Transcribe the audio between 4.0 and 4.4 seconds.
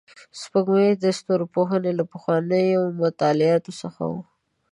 وه